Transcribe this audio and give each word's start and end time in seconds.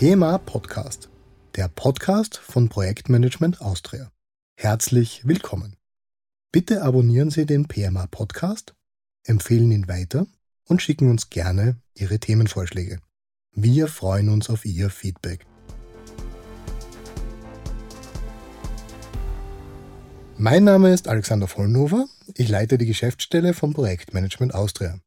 PMA 0.00 0.38
Podcast, 0.38 1.10
der 1.56 1.68
Podcast 1.68 2.38
von 2.38 2.70
Projektmanagement 2.70 3.60
Austria. 3.60 4.10
Herzlich 4.56 5.28
willkommen. 5.28 5.76
Bitte 6.50 6.80
abonnieren 6.80 7.28
Sie 7.28 7.44
den 7.44 7.68
PMA 7.68 8.06
Podcast, 8.06 8.74
empfehlen 9.24 9.70
ihn 9.70 9.88
weiter 9.88 10.26
und 10.64 10.80
schicken 10.80 11.10
uns 11.10 11.28
gerne 11.28 11.76
Ihre 11.92 12.18
Themenvorschläge. 12.18 13.00
Wir 13.52 13.88
freuen 13.88 14.30
uns 14.30 14.48
auf 14.48 14.64
Ihr 14.64 14.88
Feedback. 14.88 15.44
Mein 20.38 20.64
Name 20.64 20.94
ist 20.94 21.08
Alexander 21.08 21.46
Vollnover. 21.46 22.06
Ich 22.36 22.48
leite 22.48 22.78
die 22.78 22.86
Geschäftsstelle 22.86 23.52
vom 23.52 23.74
Projektmanagement 23.74 24.54
Austria. 24.54 24.98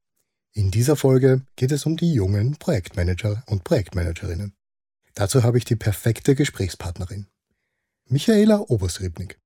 In 0.52 0.70
dieser 0.70 0.96
Folge 0.96 1.41
geht 1.55 1.72
es 1.72 1.88
um 1.88 1.98
die 1.98 2.14
jungen 2.14 2.58
Projektmanager 2.58 3.41
und 3.48 3.64
Projektmanagerinnen. 3.64 4.54
Dazu 5.13 5.44
habe 5.44 5.58
ich 5.58 5.66
die 5.66 5.76
perfekte 5.76 6.35
Gesprächspartnerin. 6.35 7.27
Michaela 8.08 8.59
Oberstrebnik. 8.59 9.39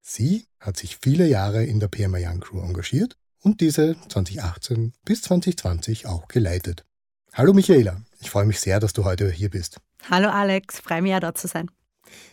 Sie 0.00 0.46
hat 0.60 0.76
sich 0.76 0.98
viele 1.00 1.26
Jahre 1.26 1.64
in 1.64 1.80
der 1.80 1.88
PMA 1.88 2.18
Young 2.18 2.40
Crew 2.40 2.60
engagiert 2.60 3.16
und 3.40 3.60
diese 3.60 3.96
2018 4.08 4.92
bis 5.04 5.22
2020 5.22 6.06
auch 6.06 6.28
geleitet. 6.28 6.84
Hallo 7.32 7.52
Michaela, 7.52 8.02
ich 8.20 8.30
freue 8.30 8.46
mich 8.46 8.60
sehr, 8.60 8.80
dass 8.80 8.92
du 8.92 9.04
heute 9.04 9.30
hier 9.30 9.50
bist. 9.50 9.78
Hallo 10.10 10.28
Alex, 10.28 10.80
freue 10.80 11.02
mich 11.02 11.10
ja 11.10 11.20
da 11.20 11.34
zu 11.34 11.48
sein. 11.48 11.70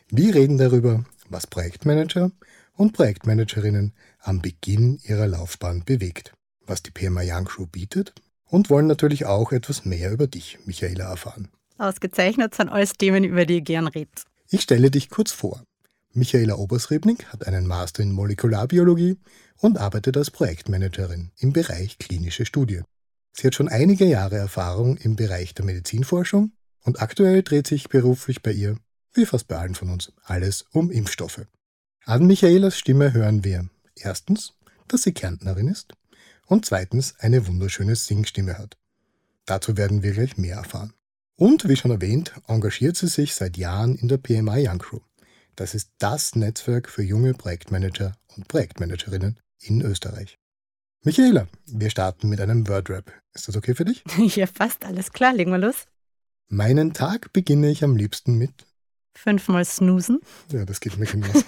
Wir 0.09 0.35
reden 0.35 0.57
darüber, 0.57 1.05
was 1.29 1.47
Projektmanager 1.47 2.31
und 2.73 2.93
Projektmanagerinnen 2.93 3.93
am 4.19 4.41
Beginn 4.41 4.99
ihrer 5.03 5.27
Laufbahn 5.27 5.83
bewegt 5.85 6.33
was 6.71 6.81
die 6.81 6.91
PMA 6.91 7.21
Young 7.23 7.45
Crew 7.45 7.67
bietet 7.67 8.13
und 8.45 8.69
wollen 8.69 8.87
natürlich 8.87 9.25
auch 9.25 9.51
etwas 9.51 9.85
mehr 9.85 10.11
über 10.11 10.27
dich, 10.27 10.59
Michaela, 10.65 11.09
erfahren. 11.09 11.49
Ausgezeichnet 11.81 12.55
sind 12.55 12.69
alles 12.69 12.93
Themen, 12.93 13.23
über 13.23 13.45
die 13.45 13.57
ich 13.57 13.63
gern 13.63 13.87
rede. 13.87 14.09
Ich 14.49 14.61
stelle 14.61 14.91
dich 14.91 15.09
kurz 15.09 15.31
vor. 15.31 15.63
Michaela 16.13 16.55
Obersrebnik 16.55 17.25
hat 17.27 17.47
einen 17.47 17.65
Master 17.65 18.03
in 18.03 18.11
Molekularbiologie 18.11 19.17
und 19.57 19.77
arbeitet 19.77 20.17
als 20.17 20.29
Projektmanagerin 20.29 21.31
im 21.37 21.53
Bereich 21.53 21.97
klinische 21.97 22.45
Studie. 22.45 22.81
Sie 23.33 23.47
hat 23.47 23.55
schon 23.55 23.69
einige 23.69 24.05
Jahre 24.05 24.35
Erfahrung 24.35 24.97
im 24.97 25.15
Bereich 25.15 25.53
der 25.53 25.65
Medizinforschung 25.65 26.51
und 26.83 27.01
aktuell 27.01 27.43
dreht 27.43 27.67
sich 27.67 27.87
beruflich 27.87 28.41
bei 28.41 28.51
ihr, 28.51 28.77
wie 29.13 29.25
fast 29.25 29.47
bei 29.47 29.57
allen 29.57 29.75
von 29.75 29.89
uns, 29.89 30.11
alles 30.23 30.65
um 30.71 30.91
Impfstoffe. 30.91 31.45
An 32.05 32.27
Michaelas 32.27 32.77
Stimme 32.77 33.13
hören 33.13 33.43
wir 33.43 33.69
erstens, 33.95 34.53
dass 34.87 35.03
sie 35.03 35.13
Kärntnerin 35.13 35.67
ist, 35.67 35.93
und 36.47 36.65
zweitens 36.65 37.15
eine 37.19 37.47
wunderschöne 37.47 37.95
Singstimme 37.95 38.57
hat. 38.57 38.77
Dazu 39.45 39.77
werden 39.77 40.03
wir 40.03 40.11
gleich 40.11 40.37
mehr 40.37 40.57
erfahren. 40.57 40.93
Und 41.41 41.67
wie 41.67 41.75
schon 41.75 41.89
erwähnt, 41.89 42.33
engagiert 42.47 42.97
sie 42.97 43.07
sich 43.07 43.33
seit 43.33 43.57
Jahren 43.57 43.95
in 43.95 44.07
der 44.07 44.19
PMI 44.19 44.69
Young 44.69 44.77
Crew. 44.77 44.99
Das 45.55 45.73
ist 45.73 45.89
das 45.97 46.35
Netzwerk 46.35 46.87
für 46.87 47.01
junge 47.01 47.33
Projektmanager 47.33 48.15
und 48.35 48.47
Projektmanagerinnen 48.47 49.39
in 49.57 49.81
Österreich. 49.81 50.37
Michaela, 51.03 51.47
wir 51.65 51.89
starten 51.89 52.29
mit 52.29 52.39
einem 52.41 52.67
Wordrap. 52.67 53.11
Ist 53.33 53.47
das 53.47 53.57
okay 53.57 53.73
für 53.73 53.85
dich? 53.85 54.03
Ja, 54.35 54.45
fast 54.45 54.85
alles 54.85 55.13
klar. 55.13 55.33
Legen 55.33 55.49
wir 55.49 55.57
los. 55.57 55.87
Meinen 56.47 56.93
Tag 56.93 57.33
beginne 57.33 57.71
ich 57.71 57.83
am 57.83 57.95
liebsten 57.95 58.37
mit 58.37 58.53
fünfmal 59.15 59.65
snoosen. 59.65 60.19
Ja, 60.51 60.63
das 60.63 60.79
geht 60.79 60.99
mir 60.99 61.07
genauso. 61.07 61.41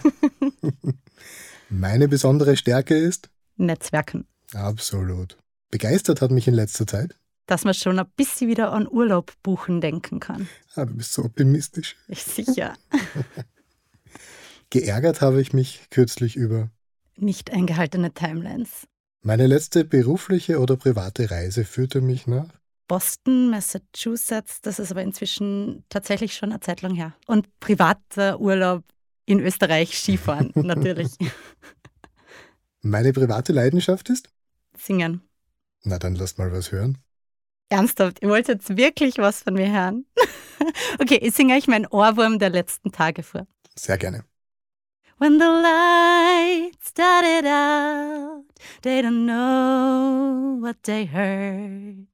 Meine 1.69 2.07
besondere 2.07 2.57
Stärke 2.57 2.97
ist 2.97 3.29
Netzwerken. 3.57 4.25
Absolut. 4.53 5.37
Begeistert 5.69 6.19
hat 6.23 6.31
mich 6.31 6.47
in 6.47 6.55
letzter 6.55 6.87
Zeit. 6.87 7.15
Dass 7.45 7.65
man 7.65 7.73
schon 7.73 7.99
ein 7.99 8.05
bisschen 8.15 8.49
wieder 8.49 8.71
an 8.71 8.87
Urlaub 8.87 9.33
buchen 9.43 9.81
denken 9.81 10.19
kann. 10.19 10.47
Ah, 10.75 10.85
du 10.85 10.95
bist 10.95 11.13
so 11.13 11.23
optimistisch. 11.23 11.95
Ich 12.07 12.23
sicher. 12.23 12.75
Geärgert 14.69 15.21
habe 15.21 15.41
ich 15.41 15.53
mich 15.53 15.87
kürzlich 15.89 16.35
über 16.35 16.69
nicht 17.17 17.51
eingehaltene 17.51 18.13
Timelines. 18.13 18.87
Meine 19.21 19.47
letzte 19.47 19.85
berufliche 19.85 20.59
oder 20.59 20.75
private 20.75 21.29
Reise 21.31 21.63
führte 21.63 22.01
mich 22.01 22.27
nach 22.27 22.49
Boston, 22.87 23.49
Massachusetts. 23.49 24.61
Das 24.61 24.79
ist 24.79 24.91
aber 24.91 25.01
inzwischen 25.01 25.85
tatsächlich 25.89 26.35
schon 26.35 26.51
eine 26.51 26.59
Zeit 26.59 26.81
lang 26.81 26.93
her. 26.95 27.13
Und 27.27 27.47
privater 27.59 28.39
Urlaub 28.39 28.83
in 29.25 29.39
Österreich, 29.39 29.97
Skifahren 29.97 30.51
natürlich. 30.55 31.11
Meine 32.81 33.13
private 33.13 33.53
Leidenschaft 33.53 34.09
ist? 34.09 34.29
Singen. 34.77 35.21
Na, 35.83 35.97
dann 35.97 36.15
lass 36.15 36.37
mal 36.37 36.51
was 36.51 36.71
hören. 36.71 36.97
Ernsthaft, 37.69 38.21
ihr 38.21 38.29
wollt 38.29 38.47
jetzt 38.47 38.77
wirklich 38.77 39.17
was 39.17 39.41
von 39.41 39.55
mir 39.55 39.71
hören? 39.71 40.05
okay, 40.99 41.19
ich 41.21 41.33
singe 41.33 41.55
euch 41.55 41.67
meinen 41.67 41.87
Ohrwurm 41.87 42.39
der 42.39 42.49
letzten 42.49 42.91
Tage 42.91 43.23
vor. 43.23 43.47
Sehr 43.75 43.97
gerne. 43.97 44.23
When 45.19 45.39
the 45.39 45.45
lights 45.45 46.89
started 46.89 47.45
out, 47.45 48.45
they 48.81 49.01
don't 49.01 49.25
know 49.25 50.57
what 50.59 50.83
they 50.83 51.05
heard. 51.05 52.12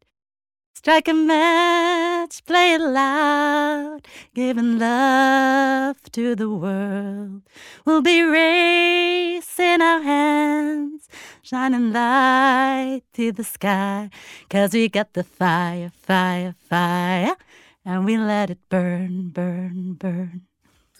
Strike 0.79 1.09
a 1.09 1.13
match, 1.13 2.45
play 2.45 2.75
it 2.75 2.79
loud, 2.79 4.07
giving 4.33 4.79
love 4.79 5.97
to 6.13 6.35
the 6.37 6.49
world. 6.49 7.41
We'll 7.83 8.01
be 8.01 8.21
raising 8.21 9.81
our 9.81 10.01
hands, 10.01 11.09
shining 11.41 11.91
light 11.91 13.01
to 13.11 13.33
the 13.33 13.43
sky, 13.43 14.09
cause 14.49 14.71
we 14.71 14.87
got 14.87 15.11
the 15.11 15.25
fire, 15.25 15.91
fire, 16.07 16.55
fire, 16.69 17.35
and 17.83 18.05
we 18.05 18.17
let 18.17 18.49
it 18.49 18.59
burn, 18.69 19.31
burn, 19.33 19.97
burn. 19.99 20.47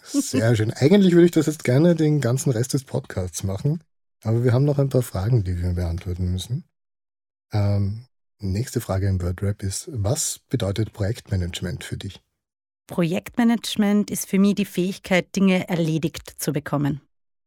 Sehr 0.02 0.56
schön. 0.56 0.74
Eigentlich 0.74 1.14
würde 1.14 1.24
ich 1.24 1.30
das 1.30 1.46
jetzt 1.46 1.64
gerne 1.64 1.94
den 1.94 2.20
ganzen 2.20 2.50
Rest 2.50 2.74
des 2.74 2.84
Podcasts 2.84 3.44
machen, 3.44 3.82
aber 4.24 4.44
wir 4.44 4.52
haben 4.52 4.66
noch 4.66 4.78
ein 4.78 4.90
paar 4.90 5.00
Fragen, 5.00 5.42
die 5.42 5.56
wir 5.56 5.72
beantworten 5.72 6.30
müssen. 6.30 6.64
Ähm, 7.54 8.04
Nächste 8.42 8.80
Frage 8.80 9.06
im 9.06 9.20
WordRap 9.20 9.62
ist, 9.62 9.90
was 9.92 10.40
bedeutet 10.48 10.94
Projektmanagement 10.94 11.84
für 11.84 11.98
dich? 11.98 12.22
Projektmanagement 12.86 14.10
ist 14.10 14.26
für 14.26 14.38
mich 14.38 14.54
die 14.54 14.64
Fähigkeit, 14.64 15.36
Dinge 15.36 15.68
erledigt 15.68 16.36
zu 16.38 16.54
bekommen. 16.54 17.02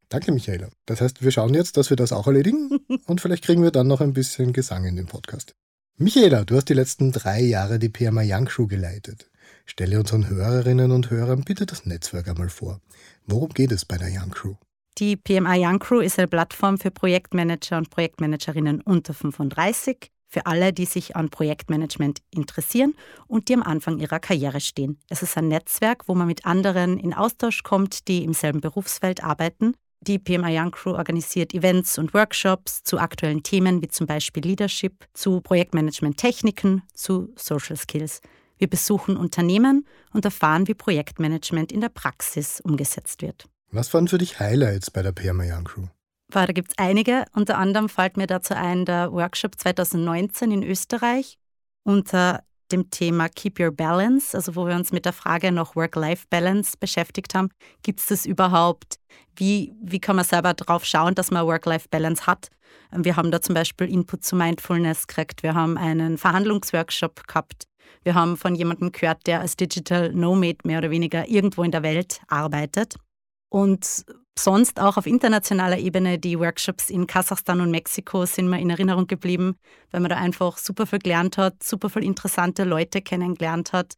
Danke, 0.09 0.31
Michaela. 0.31 0.69
Das 0.85 1.01
heißt, 1.01 1.23
wir 1.23 1.31
schauen 1.31 1.55
jetzt, 1.55 1.77
dass 1.77 1.89
wir 1.89 1.97
das 1.97 2.13
auch 2.13 2.27
erledigen 2.27 2.69
und 3.07 3.21
vielleicht 3.21 3.43
kriegen 3.43 3.63
wir 3.63 3.71
dann 3.71 3.87
noch 3.87 4.01
ein 4.01 4.13
bisschen 4.13 4.53
Gesang 4.53 4.85
in 4.85 4.95
den 4.95 5.07
Podcast. 5.07 5.55
Michaela, 5.97 6.45
du 6.45 6.55
hast 6.55 6.69
die 6.69 6.75
letzten 6.75 7.11
drei 7.11 7.41
Jahre 7.41 7.79
die 7.79 7.89
PMA 7.89 8.21
Young 8.23 8.45
Crew 8.45 8.67
geleitet. 8.67 9.31
Stelle 9.65 9.99
unseren 9.99 10.29
Hörerinnen 10.29 10.91
und 10.91 11.09
Hörern 11.09 11.43
bitte 11.43 11.65
das 11.65 11.87
Netzwerk 11.87 12.27
einmal 12.27 12.49
vor. 12.49 12.81
Worum 13.25 13.49
geht 13.49 13.71
es 13.71 13.83
bei 13.83 13.97
der 13.97 14.09
Young 14.09 14.29
Crew? 14.29 14.53
Die 14.99 15.15
PMA 15.15 15.55
Young 15.57 15.79
Crew 15.79 16.01
ist 16.01 16.19
eine 16.19 16.27
Plattform 16.27 16.77
für 16.77 16.91
Projektmanager 16.91 17.79
und 17.79 17.89
Projektmanagerinnen 17.89 18.81
unter 18.81 19.15
35 19.15 20.12
für 20.33 20.47
alle, 20.47 20.73
die 20.73 20.85
sich 20.85 21.15
an 21.15 21.29
Projektmanagement 21.29 22.19
interessieren 22.31 22.95
und 23.27 23.49
die 23.49 23.53
am 23.53 23.61
Anfang 23.61 23.99
ihrer 23.99 24.19
Karriere 24.19 24.59
stehen. 24.59 24.97
Es 25.09 25.21
ist 25.21 25.37
ein 25.37 25.47
Netzwerk, 25.47 26.07
wo 26.07 26.15
man 26.15 26.25
mit 26.25 26.45
anderen 26.45 26.97
in 26.97 27.13
Austausch 27.13 27.61
kommt, 27.61 28.07
die 28.07 28.23
im 28.23 28.33
selben 28.33 28.59
Berufsfeld 28.59 29.23
arbeiten. 29.23 29.75
Die 30.01 30.17
PMI 30.17 30.59
Young 30.59 30.71
Crew 30.71 30.95
organisiert 30.95 31.53
Events 31.53 31.97
und 31.97 32.13
Workshops 32.13 32.83
zu 32.83 32.97
aktuellen 32.97 33.43
Themen 33.43 33.81
wie 33.81 33.87
zum 33.87 34.07
Beispiel 34.07 34.43
Leadership, 34.43 35.05
zu 35.13 35.39
Projektmanagement-Techniken, 35.39 36.81
zu 36.93 37.31
Social 37.37 37.77
Skills. 37.77 38.19
Wir 38.57 38.67
besuchen 38.67 39.15
Unternehmen 39.15 39.87
und 40.13 40.25
erfahren, 40.25 40.67
wie 40.67 40.73
Projektmanagement 40.73 41.71
in 41.71 41.79
der 41.79 41.89
Praxis 41.89 42.59
umgesetzt 42.59 43.21
wird. 43.21 43.45
Was 43.71 43.93
waren 43.93 44.07
für 44.07 44.17
dich 44.17 44.39
Highlights 44.39 44.89
bei 44.91 45.03
der 45.03 45.11
PMI 45.11 45.51
Young 45.51 45.63
Crew? 45.63 45.87
Da 46.33 46.47
gibt 46.47 46.71
es 46.71 46.77
einige. 46.79 47.25
Unter 47.33 47.59
anderem 47.59 47.89
fällt 47.89 48.17
mir 48.17 48.25
dazu 48.25 48.55
ein 48.55 48.85
der 48.85 49.11
Workshop 49.11 49.59
2019 49.59 50.51
in 50.51 50.63
Österreich 50.63 51.37
unter 51.83 52.43
dem 52.71 52.89
Thema 52.89 53.29
Keep 53.29 53.59
Your 53.59 53.71
Balance, 53.71 54.35
also 54.35 54.55
wo 54.55 54.65
wir 54.65 54.73
uns 54.73 54.91
mit 54.91 55.05
der 55.05 55.13
Frage 55.13 55.51
nach 55.51 55.75
Work-Life-Balance 55.75 56.77
beschäftigt 56.79 57.35
haben. 57.35 57.49
Gibt 57.83 57.99
es 57.99 58.07
das 58.07 58.25
überhaupt? 58.25 58.95
Wie, 59.35 59.75
wie 59.79 59.99
kann 59.99 60.15
man 60.15 60.25
selber 60.25 60.55
darauf 60.55 60.85
schauen, 60.85 61.13
dass 61.13 61.29
man 61.29 61.45
Work-Life-Balance 61.45 62.25
hat? 62.25 62.47
Wir 62.91 63.15
haben 63.15 63.29
da 63.29 63.39
zum 63.39 63.53
Beispiel 63.53 63.87
Input 63.87 64.23
zu 64.23 64.35
Mindfulness 64.35 65.05
gekriegt. 65.05 65.43
Wir 65.43 65.53
haben 65.53 65.77
einen 65.77 66.17
Verhandlungsworkshop 66.17 67.27
gehabt. 67.27 67.67
Wir 68.03 68.15
haben 68.15 68.37
von 68.37 68.55
jemandem 68.55 68.91
gehört, 68.91 69.27
der 69.27 69.41
als 69.41 69.55
Digital 69.55 70.11
Nomad 70.13 70.65
mehr 70.65 70.79
oder 70.79 70.89
weniger 70.89 71.27
irgendwo 71.27 71.61
in 71.61 71.71
der 71.71 71.83
Welt 71.83 72.21
arbeitet. 72.27 72.95
Und 73.49 74.03
sonst 74.37 74.79
auch 74.79 74.97
auf 74.97 75.05
internationaler 75.05 75.77
Ebene 75.77 76.19
die 76.19 76.39
Workshops 76.39 76.89
in 76.89 77.07
Kasachstan 77.07 77.61
und 77.61 77.71
Mexiko 77.71 78.25
sind 78.25 78.49
mir 78.49 78.59
in 78.59 78.69
Erinnerung 78.69 79.07
geblieben, 79.07 79.55
weil 79.91 80.01
man 80.01 80.09
da 80.09 80.17
einfach 80.17 80.57
super 80.57 80.87
viel 80.87 80.99
gelernt 80.99 81.37
hat, 81.37 81.63
super 81.63 81.89
viel 81.89 82.03
interessante 82.03 82.63
Leute 82.63 83.01
kennengelernt 83.01 83.73
hat 83.73 83.95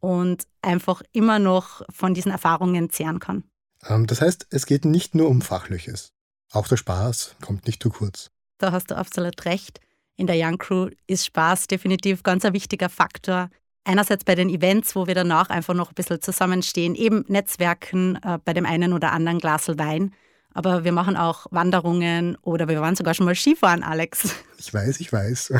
und 0.00 0.44
einfach 0.62 1.02
immer 1.12 1.38
noch 1.38 1.82
von 1.90 2.14
diesen 2.14 2.32
Erfahrungen 2.32 2.90
zehren 2.90 3.20
kann. 3.20 3.44
Ähm, 3.88 4.06
das 4.06 4.20
heißt, 4.20 4.48
es 4.50 4.66
geht 4.66 4.84
nicht 4.84 5.14
nur 5.14 5.28
um 5.28 5.40
Fachliches. 5.40 6.12
Auch 6.52 6.68
der 6.68 6.76
Spaß 6.76 7.36
kommt 7.40 7.66
nicht 7.66 7.82
zu 7.82 7.90
kurz. 7.90 8.30
Da 8.58 8.72
hast 8.72 8.90
du 8.90 8.96
absolut 8.96 9.44
recht. 9.44 9.80
In 10.16 10.26
der 10.26 10.36
Young 10.38 10.58
Crew 10.58 10.88
ist 11.06 11.26
Spaß 11.26 11.66
definitiv 11.66 12.22
ganz 12.22 12.44
ein 12.44 12.54
wichtiger 12.54 12.88
Faktor. 12.88 13.50
Einerseits 13.86 14.24
bei 14.24 14.34
den 14.34 14.50
Events, 14.50 14.96
wo 14.96 15.06
wir 15.06 15.14
danach 15.14 15.48
einfach 15.48 15.72
noch 15.72 15.90
ein 15.90 15.94
bisschen 15.94 16.20
zusammenstehen, 16.20 16.96
eben 16.96 17.24
Netzwerken 17.28 18.18
äh, 18.20 18.38
bei 18.44 18.52
dem 18.52 18.66
einen 18.66 18.92
oder 18.92 19.12
anderen 19.12 19.38
Glasel 19.38 19.78
Wein. 19.78 20.12
Aber 20.52 20.82
wir 20.82 20.90
machen 20.90 21.16
auch 21.16 21.46
Wanderungen 21.52 22.36
oder 22.42 22.66
wir 22.66 22.80
waren 22.80 22.96
sogar 22.96 23.14
schon 23.14 23.26
mal 23.26 23.36
Skifahren, 23.36 23.82
Alex. 23.82 24.34
Ich 24.58 24.72
weiß, 24.72 25.00
ich 25.00 25.12
weiß. 25.12 25.52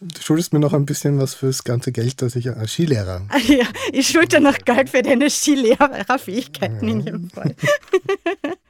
Du 0.00 0.20
schuldest 0.20 0.52
mir 0.52 0.58
noch 0.58 0.74
ein 0.74 0.84
bisschen 0.84 1.20
was 1.20 1.34
fürs 1.34 1.62
ganze 1.62 1.92
Geld, 1.92 2.20
das 2.20 2.34
ich 2.34 2.50
als 2.50 2.72
Skilehrer. 2.72 3.22
Ja, 3.46 3.64
ich 3.92 4.08
schulde 4.08 4.40
noch 4.40 4.58
Geld 4.58 4.90
für 4.90 5.02
deine 5.02 5.30
Skilehrerfähigkeiten 5.30 6.88
ja. 6.88 6.94
in 6.94 7.00
jedem 7.00 7.30
Fall. 7.30 7.54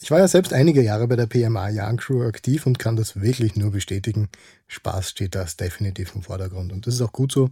Ich 0.00 0.12
war 0.12 0.20
ja 0.20 0.28
selbst 0.28 0.52
einige 0.52 0.80
Jahre 0.80 1.08
bei 1.08 1.16
der 1.16 1.26
PMA 1.26 1.70
Young 1.72 1.96
Crew 1.96 2.22
aktiv 2.22 2.66
und 2.66 2.78
kann 2.78 2.94
das 2.94 3.20
wirklich 3.20 3.56
nur 3.56 3.72
bestätigen. 3.72 4.28
Spaß 4.68 5.10
steht 5.10 5.34
das 5.34 5.56
definitiv 5.56 6.14
im 6.14 6.22
Vordergrund. 6.22 6.72
Und 6.72 6.86
das 6.86 6.94
ist 6.94 7.00
auch 7.00 7.12
gut 7.12 7.32
so, 7.32 7.50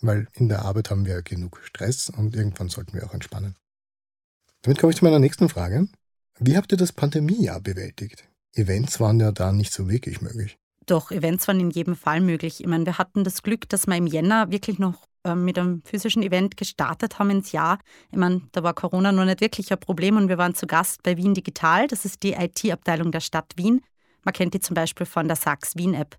weil 0.00 0.28
in 0.34 0.48
der 0.48 0.64
Arbeit 0.64 0.90
haben 0.90 1.06
wir 1.06 1.22
genug 1.22 1.60
Stress 1.64 2.08
und 2.08 2.36
irgendwann 2.36 2.68
sollten 2.68 2.94
wir 2.94 3.04
auch 3.04 3.14
entspannen. 3.14 3.56
Damit 4.62 4.78
komme 4.78 4.92
ich 4.92 4.98
zu 4.98 5.04
meiner 5.04 5.18
nächsten 5.18 5.48
Frage. 5.48 5.88
Wie 6.38 6.56
habt 6.56 6.70
ihr 6.70 6.78
das 6.78 6.92
Pandemiejahr 6.92 7.60
bewältigt? 7.60 8.28
Events 8.54 9.00
waren 9.00 9.18
ja 9.18 9.32
da 9.32 9.50
nicht 9.50 9.72
so 9.72 9.88
wirklich 9.88 10.20
möglich. 10.20 10.56
Doch, 10.86 11.10
Events 11.10 11.48
waren 11.48 11.60
in 11.60 11.70
jedem 11.70 11.96
Fall 11.96 12.20
möglich. 12.20 12.60
Ich 12.60 12.66
meine, 12.66 12.86
wir 12.86 12.96
hatten 12.96 13.24
das 13.24 13.42
Glück, 13.42 13.68
dass 13.68 13.88
wir 13.88 13.96
im 13.96 14.06
Jänner 14.06 14.50
wirklich 14.50 14.78
noch 14.78 15.07
mit 15.34 15.58
einem 15.58 15.82
physischen 15.84 16.22
Event 16.22 16.56
gestartet 16.56 17.18
haben 17.18 17.30
ins 17.30 17.52
Jahr. 17.52 17.78
Ich 18.10 18.18
meine, 18.18 18.42
da 18.52 18.62
war 18.62 18.74
Corona 18.74 19.12
noch 19.12 19.24
nicht 19.24 19.40
wirklich 19.40 19.70
ein 19.72 19.80
Problem 19.80 20.16
und 20.16 20.28
wir 20.28 20.38
waren 20.38 20.54
zu 20.54 20.66
Gast 20.66 21.02
bei 21.02 21.16
Wien 21.16 21.34
Digital. 21.34 21.86
Das 21.86 22.04
ist 22.04 22.22
die 22.22 22.32
IT-Abteilung 22.32 23.12
der 23.12 23.20
Stadt 23.20 23.52
Wien. 23.56 23.80
Man 24.22 24.32
kennt 24.32 24.54
die 24.54 24.60
zum 24.60 24.74
Beispiel 24.74 25.06
von 25.06 25.26
der 25.28 25.36
Sachs 25.36 25.76
Wien 25.76 25.94
App. 25.94 26.16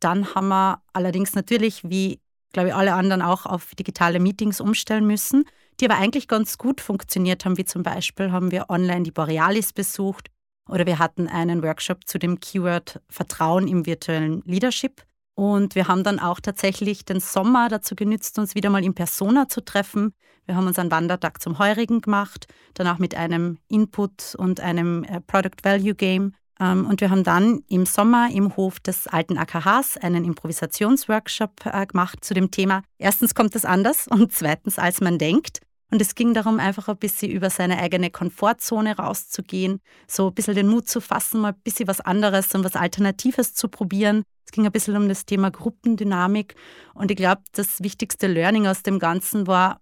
Dann 0.00 0.34
haben 0.34 0.48
wir 0.48 0.82
allerdings 0.92 1.34
natürlich, 1.34 1.82
wie 1.84 2.20
glaube 2.52 2.68
ich 2.68 2.74
alle 2.74 2.94
anderen 2.94 3.22
auch, 3.22 3.46
auf 3.46 3.74
digitale 3.74 4.20
Meetings 4.20 4.60
umstellen 4.60 5.06
müssen, 5.06 5.44
die 5.78 5.84
aber 5.84 5.98
eigentlich 5.98 6.28
ganz 6.28 6.58
gut 6.58 6.80
funktioniert 6.80 7.44
haben. 7.44 7.58
Wie 7.58 7.64
zum 7.64 7.82
Beispiel 7.82 8.32
haben 8.32 8.50
wir 8.50 8.70
online 8.70 9.02
die 9.02 9.12
Borealis 9.12 9.72
besucht 9.72 10.28
oder 10.68 10.86
wir 10.86 10.98
hatten 10.98 11.28
einen 11.28 11.62
Workshop 11.62 12.06
zu 12.06 12.18
dem 12.18 12.40
Keyword 12.40 13.00
Vertrauen 13.08 13.68
im 13.68 13.86
virtuellen 13.86 14.42
Leadership. 14.44 15.02
Und 15.40 15.74
wir 15.74 15.88
haben 15.88 16.04
dann 16.04 16.18
auch 16.18 16.38
tatsächlich 16.38 17.06
den 17.06 17.18
Sommer 17.18 17.70
dazu 17.70 17.96
genützt, 17.96 18.38
uns 18.38 18.54
wieder 18.54 18.68
mal 18.68 18.84
in 18.84 18.92
Persona 18.92 19.48
zu 19.48 19.62
treffen. 19.62 20.12
Wir 20.44 20.54
haben 20.54 20.66
uns 20.66 20.78
einen 20.78 20.90
Wandertag 20.90 21.40
zum 21.40 21.58
Heurigen 21.58 22.02
gemacht, 22.02 22.46
danach 22.74 22.98
mit 22.98 23.14
einem 23.14 23.56
Input 23.66 24.34
und 24.36 24.60
einem 24.60 25.02
äh, 25.04 25.22
Product 25.22 25.56
Value 25.62 25.94
Game. 25.94 26.34
Ähm, 26.60 26.84
und 26.84 27.00
wir 27.00 27.08
haben 27.08 27.24
dann 27.24 27.62
im 27.70 27.86
Sommer 27.86 28.28
im 28.30 28.54
Hof 28.54 28.80
des 28.80 29.06
alten 29.06 29.38
AKHs 29.38 29.96
einen 29.96 30.26
Improvisationsworkshop 30.26 31.64
äh, 31.64 31.86
gemacht 31.86 32.22
zu 32.22 32.34
dem 32.34 32.50
Thema. 32.50 32.82
Erstens 32.98 33.34
kommt 33.34 33.56
es 33.56 33.64
anders 33.64 34.08
und 34.10 34.32
zweitens, 34.32 34.78
als 34.78 35.00
man 35.00 35.16
denkt. 35.16 35.60
Und 35.90 36.00
es 36.00 36.14
ging 36.14 36.34
darum, 36.34 36.60
einfach 36.60 36.88
ein 36.88 36.96
bisschen 36.96 37.32
über 37.32 37.50
seine 37.50 37.78
eigene 37.78 38.10
Komfortzone 38.10 38.96
rauszugehen, 38.96 39.80
so 40.06 40.28
ein 40.28 40.34
bisschen 40.34 40.54
den 40.54 40.68
Mut 40.68 40.88
zu 40.88 41.00
fassen, 41.00 41.40
mal 41.40 41.52
ein 41.52 41.60
bisschen 41.64 41.88
was 41.88 42.00
anderes 42.00 42.54
und 42.54 42.64
was 42.64 42.76
Alternatives 42.76 43.54
zu 43.54 43.68
probieren. 43.68 44.22
Es 44.44 44.52
ging 44.52 44.66
ein 44.66 44.72
bisschen 44.72 44.96
um 44.96 45.08
das 45.08 45.26
Thema 45.26 45.50
Gruppendynamik. 45.50 46.54
Und 46.94 47.10
ich 47.10 47.16
glaube, 47.16 47.42
das 47.52 47.82
wichtigste 47.82 48.26
Learning 48.26 48.66
aus 48.66 48.82
dem 48.82 48.98
Ganzen 48.98 49.46
war 49.46 49.80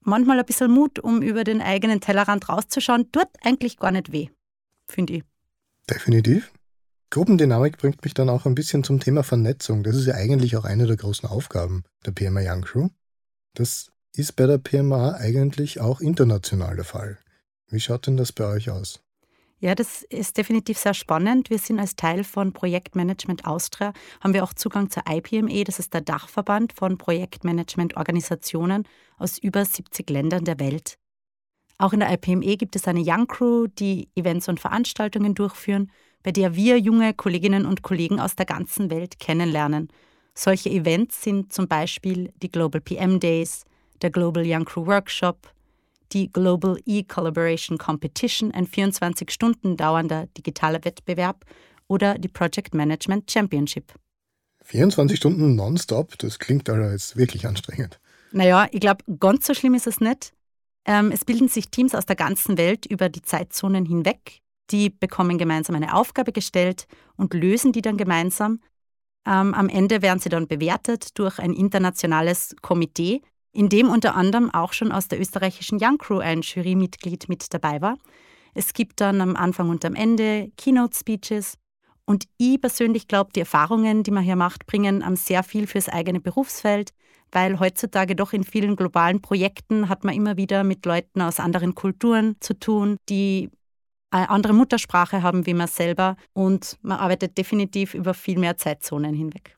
manchmal 0.00 0.38
ein 0.38 0.46
bisschen 0.46 0.70
Mut, 0.70 0.98
um 0.98 1.22
über 1.22 1.44
den 1.44 1.60
eigenen 1.60 2.00
Tellerrand 2.00 2.48
rauszuschauen, 2.48 3.10
tut 3.12 3.28
eigentlich 3.42 3.76
gar 3.76 3.90
nicht 3.90 4.12
weh, 4.12 4.28
finde 4.88 5.14
ich. 5.14 5.24
Definitiv. 5.88 6.52
Gruppendynamik 7.10 7.78
bringt 7.78 8.04
mich 8.04 8.14
dann 8.14 8.28
auch 8.28 8.46
ein 8.46 8.54
bisschen 8.54 8.84
zum 8.84 9.00
Thema 9.00 9.24
Vernetzung. 9.24 9.82
Das 9.82 9.96
ist 9.96 10.06
ja 10.06 10.14
eigentlich 10.14 10.56
auch 10.56 10.64
eine 10.64 10.86
der 10.86 10.96
großen 10.96 11.28
Aufgaben 11.28 11.82
der 12.06 12.12
PMA 12.12 12.40
Young 12.40 12.62
Crew. 12.62 12.88
Das 13.54 13.90
ist 14.16 14.36
bei 14.36 14.46
der 14.46 14.58
PMA 14.58 15.12
eigentlich 15.12 15.80
auch 15.80 16.00
international 16.00 16.76
der 16.76 16.84
Fall. 16.84 17.18
Wie 17.68 17.80
schaut 17.80 18.06
denn 18.06 18.16
das 18.16 18.32
bei 18.32 18.46
euch 18.46 18.70
aus? 18.70 19.00
Ja, 19.62 19.74
das 19.74 20.02
ist 20.04 20.38
definitiv 20.38 20.78
sehr 20.78 20.94
spannend. 20.94 21.50
Wir 21.50 21.58
sind 21.58 21.78
als 21.78 21.94
Teil 21.94 22.24
von 22.24 22.54
Projektmanagement 22.54 23.44
Austria, 23.44 23.92
haben 24.20 24.32
wir 24.32 24.42
auch 24.42 24.54
Zugang 24.54 24.88
zur 24.88 25.02
IPME, 25.06 25.64
das 25.64 25.78
ist 25.78 25.92
der 25.92 26.00
Dachverband 26.00 26.72
von 26.72 26.96
Projektmanagementorganisationen 26.96 28.88
aus 29.18 29.36
über 29.36 29.64
70 29.64 30.08
Ländern 30.08 30.46
der 30.46 30.58
Welt. 30.58 30.96
Auch 31.76 31.92
in 31.92 32.00
der 32.00 32.10
IPME 32.10 32.56
gibt 32.56 32.74
es 32.74 32.88
eine 32.88 33.02
Young 33.04 33.26
Crew, 33.26 33.66
die 33.66 34.08
Events 34.14 34.48
und 34.48 34.60
Veranstaltungen 34.60 35.34
durchführen, 35.34 35.90
bei 36.22 36.32
der 36.32 36.54
wir 36.54 36.78
junge 36.78 37.12
Kolleginnen 37.12 37.66
und 37.66 37.82
Kollegen 37.82 38.18
aus 38.18 38.36
der 38.36 38.46
ganzen 38.46 38.90
Welt 38.90 39.18
kennenlernen. 39.18 39.88
Solche 40.34 40.70
Events 40.70 41.22
sind 41.22 41.52
zum 41.52 41.68
Beispiel 41.68 42.32
die 42.42 42.50
Global 42.50 42.80
PM 42.80 43.20
Days, 43.20 43.64
der 44.02 44.10
Global 44.10 44.44
Young 44.46 44.64
Crew 44.64 44.86
Workshop, 44.86 45.52
die 46.12 46.32
Global 46.32 46.78
E-Collaboration 46.86 47.78
Competition, 47.78 48.52
ein 48.52 48.66
24 48.66 49.30
Stunden 49.30 49.76
dauernder 49.76 50.26
digitaler 50.36 50.84
Wettbewerb 50.84 51.44
oder 51.86 52.18
die 52.18 52.28
Project 52.28 52.74
Management 52.74 53.30
Championship. 53.30 53.92
24 54.64 55.16
Stunden 55.16 55.54
nonstop, 55.54 56.18
das 56.18 56.38
klingt 56.38 56.68
also 56.68 56.90
jetzt 56.90 57.16
wirklich 57.16 57.46
anstrengend. 57.46 57.98
Naja, 58.32 58.68
ich 58.70 58.80
glaube, 58.80 59.04
ganz 59.18 59.46
so 59.46 59.54
schlimm 59.54 59.74
ist 59.74 59.86
es 59.86 60.00
nicht. 60.00 60.32
Ähm, 60.84 61.10
es 61.12 61.24
bilden 61.24 61.48
sich 61.48 61.70
Teams 61.70 61.94
aus 61.94 62.06
der 62.06 62.16
ganzen 62.16 62.56
Welt 62.56 62.86
über 62.86 63.08
die 63.08 63.22
Zeitzonen 63.22 63.84
hinweg. 63.84 64.40
Die 64.70 64.90
bekommen 64.90 65.38
gemeinsam 65.38 65.76
eine 65.76 65.94
Aufgabe 65.94 66.32
gestellt 66.32 66.86
und 67.16 67.34
lösen 67.34 67.72
die 67.72 67.82
dann 67.82 67.96
gemeinsam. 67.96 68.60
Ähm, 69.26 69.52
am 69.54 69.68
Ende 69.68 70.02
werden 70.02 70.20
sie 70.20 70.28
dann 70.28 70.46
bewertet 70.46 71.18
durch 71.18 71.38
ein 71.38 71.52
internationales 71.52 72.54
Komitee, 72.62 73.22
in 73.52 73.68
dem 73.68 73.88
unter 73.88 74.14
anderem 74.14 74.50
auch 74.50 74.72
schon 74.72 74.92
aus 74.92 75.08
der 75.08 75.20
österreichischen 75.20 75.78
Young 75.80 75.98
Crew 75.98 76.18
ein 76.18 76.42
Jurymitglied 76.42 77.28
mit 77.28 77.52
dabei 77.52 77.80
war. 77.80 77.96
Es 78.54 78.72
gibt 78.72 79.00
dann 79.00 79.20
am 79.20 79.36
Anfang 79.36 79.70
und 79.70 79.84
am 79.84 79.94
Ende 79.94 80.50
Keynote-Speeches. 80.56 81.54
Und 82.04 82.24
ich 82.38 82.60
persönlich 82.60 83.06
glaube, 83.06 83.30
die 83.32 83.40
Erfahrungen, 83.40 84.02
die 84.02 84.10
man 84.10 84.24
hier 84.24 84.36
macht, 84.36 84.66
bringen 84.66 85.02
am 85.02 85.14
sehr 85.16 85.42
viel 85.42 85.66
fürs 85.66 85.88
eigene 85.88 86.20
Berufsfeld, 86.20 86.90
weil 87.30 87.60
heutzutage 87.60 88.16
doch 88.16 88.32
in 88.32 88.42
vielen 88.42 88.74
globalen 88.74 89.20
Projekten 89.20 89.88
hat 89.88 90.02
man 90.02 90.14
immer 90.14 90.36
wieder 90.36 90.64
mit 90.64 90.84
Leuten 90.84 91.20
aus 91.20 91.38
anderen 91.38 91.74
Kulturen 91.74 92.36
zu 92.40 92.58
tun, 92.58 92.96
die 93.08 93.50
eine 94.10 94.28
andere 94.28 94.52
Muttersprache 94.52 95.22
haben 95.22 95.46
wie 95.46 95.54
man 95.54 95.68
selber 95.68 96.16
und 96.32 96.76
man 96.82 96.98
arbeitet 96.98 97.38
definitiv 97.38 97.94
über 97.94 98.12
viel 98.12 98.38
mehr 98.38 98.56
Zeitzonen 98.56 99.14
hinweg. 99.14 99.56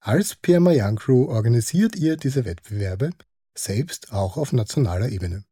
Als 0.00 0.36
PMA 0.36 0.72
Young 0.72 0.96
Crew 0.96 1.24
organisiert 1.26 1.96
ihr 1.96 2.16
diese 2.16 2.44
Wettbewerbe 2.44 3.10
selbst 3.54 4.12
auch 4.12 4.36
auf 4.36 4.52
nationaler 4.52 5.08
Ebene. 5.08 5.44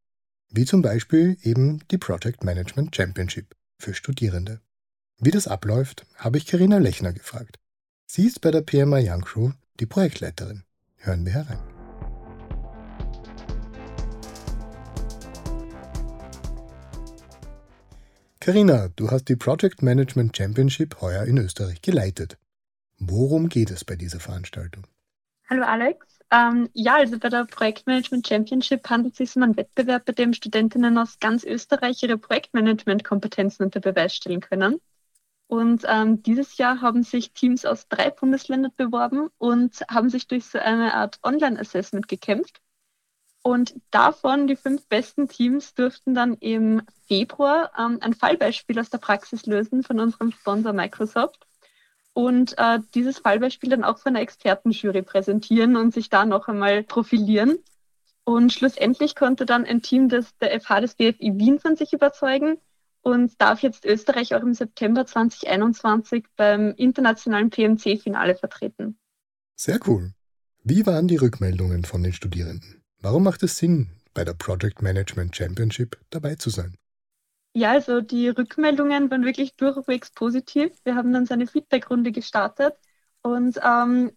Wie 0.51 0.65
zum 0.65 0.83
Beispiel 0.83 1.37
eben 1.43 1.81
die 1.91 1.99
Project 1.99 2.45
Management 2.45 2.95
Championship 2.95 3.57
für 3.79 3.95
Studierende. 3.95 4.61
Wie 5.19 5.31
das 5.31 5.49
abläuft, 5.49 6.07
habe 6.17 6.39
ich 6.39 6.47
Karina 6.47 6.79
Lechner 6.79 7.13
gefragt. 7.13 7.59
Sie 8.07 8.27
ist 8.27 8.41
bei 8.41 8.51
der 8.51 8.61
PMA 8.61 8.99
Young 9.01 9.23
Crew 9.23 9.51
die 9.81 9.87
Projektleiterin. 9.87 10.63
Hören 10.99 11.25
wir 11.25 11.33
herein. 11.33 11.59
Karina, 18.39 18.89
du 18.95 19.11
hast 19.11 19.29
die 19.31 19.37
Project 19.37 19.83
Management 19.83 20.37
Championship 20.37 21.01
heuer 21.01 21.25
in 21.25 21.39
Österreich 21.39 21.81
geleitet. 21.81 22.37
Worum 23.07 23.51
geht 23.51 23.71
es 23.71 23.85
bei 23.85 23.97
dieser 23.97 24.19
Veranstaltung? 24.19 24.87
Hallo 25.51 25.63
Alex. 25.65 26.21
Ähm, 26.31 26.71
ja, 26.73 26.95
also 26.97 27.19
bei 27.19 27.29
der 27.29 27.45
Projektmanagement 27.45 28.27
Championship 28.27 28.89
handelt 28.89 29.13
es 29.13 29.19
sich 29.19 29.37
um 29.37 29.43
einen 29.43 29.59
Wettbewerb, 29.59 30.07
bei 30.07 30.15
dem 30.15 30.33
Studentinnen 30.33 30.97
aus 30.97 31.19
ganz 31.19 31.45
Österreich 31.45 32.03
ihre 32.03 32.17
Projektmanagement-Kompetenzen 32.17 33.65
unter 33.65 33.81
Beweis 33.81 34.15
stellen 34.15 34.41
können. 34.41 34.81
Und 35.49 35.85
ähm, 35.87 36.23
dieses 36.23 36.57
Jahr 36.57 36.81
haben 36.81 37.03
sich 37.03 37.33
Teams 37.33 37.67
aus 37.67 37.89
drei 37.89 38.09
Bundesländern 38.09 38.73
beworben 38.75 39.29
und 39.37 39.83
haben 39.91 40.09
sich 40.09 40.27
durch 40.27 40.47
so 40.47 40.59
eine 40.59 40.95
Art 40.95 41.19
Online-Assessment 41.23 42.09
gekämpft. 42.09 42.63
Und 43.43 43.75
davon, 43.91 44.47
die 44.47 44.57
fünf 44.57 44.87
besten 44.87 45.29
Teams, 45.29 45.75
durften 45.75 46.15
dann 46.15 46.33
im 46.35 46.81
Februar 47.07 47.71
ähm, 47.79 47.99
ein 48.01 48.15
Fallbeispiel 48.15 48.79
aus 48.79 48.89
der 48.89 48.97
Praxis 48.99 49.45
lösen 49.45 49.83
von 49.83 50.01
unserem 50.01 50.33
Sponsor 50.33 50.73
Microsoft 50.73 51.47
und 52.15 52.57
äh, 52.59 52.79
dieses 52.95 53.19
Fallbeispiel 53.19 53.71
dann 53.71 53.85
auch 53.85 53.99
von 53.99 54.11
einer 54.15 54.23
Expertenjury 54.23 55.03
präsentieren 55.03 55.77
und 55.77 55.93
sich 55.93 56.09
da 56.09 56.25
noch 56.25 56.49
einmal 56.49 56.83
profilieren. 56.85 57.59
Und 58.25 58.53
schlussendlich 58.53 59.15
konnte 59.17 59.45
dann 59.45 59.67
ein 59.67 59.83
Team 59.83 60.09
des, 60.09 60.35
der 60.39 60.59
FH 60.59 60.81
des 60.81 60.95
BFI 60.95 61.33
Wien 61.37 61.59
von 61.59 61.77
sich 61.77 61.93
überzeugen 61.93 62.57
und 63.03 63.39
darf 63.41 63.61
jetzt 63.61 63.85
Österreich 63.85 64.35
auch 64.35 64.41
im 64.41 64.55
September 64.55 65.05
2021 65.05 66.25
beim 66.37 66.73
internationalen 66.77 67.51
PMC-Finale 67.51 68.37
vertreten. 68.37 68.97
Sehr 69.57 69.79
cool. 69.87 70.15
Wie 70.63 70.87
waren 70.87 71.09
die 71.09 71.17
Rückmeldungen 71.17 71.85
von 71.85 72.03
den 72.03 72.15
Studierenden? 72.15 72.83
Warum 73.01 73.25
macht 73.25 73.43
es 73.43 73.59
Sinn, 73.59 73.91
bei 74.15 74.25
der 74.25 74.33
Project 74.33 74.81
Management 74.81 75.37
Championship 75.37 75.99
dabei 76.09 76.37
zu 76.37 76.49
sein? 76.49 76.77
Ja, 77.57 77.71
also 77.73 78.01
die 78.01 78.29
Rückmeldungen 78.29 79.11
waren 79.11 79.25
wirklich 79.25 79.55
durchwegs 79.57 80.11
positiv. 80.11 80.73
Wir 80.85 80.97
haben 80.97 81.13
dann 81.13 81.27
so 81.27 81.35
eine 81.35 81.47
Feedbackrunde 81.47 82.11
gestartet 82.13 82.75
und 83.23 83.59
ähm, 83.63 84.11